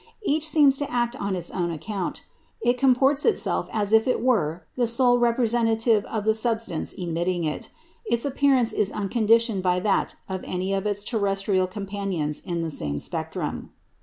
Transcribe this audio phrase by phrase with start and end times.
[0.23, 2.23] Each seems to act on its own account;
[2.59, 7.69] it comports itself as if it were the sole representative of the substance emitting it;
[8.07, 12.97] its appearance is unconditioned by that of any of its terrestrial companions in the same
[12.97, 13.73] spectrum.